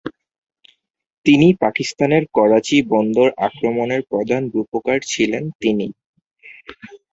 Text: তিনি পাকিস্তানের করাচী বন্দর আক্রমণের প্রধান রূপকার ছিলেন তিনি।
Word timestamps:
তিনি 1.25 1.47
পাকিস্তানের 1.63 2.23
করাচী 2.33 2.77
বন্দর 2.91 3.27
আক্রমণের 3.47 4.01
প্রধান 4.11 4.41
রূপকার 4.53 4.97
ছিলেন 5.07 5.43
তিনি। 5.61 5.87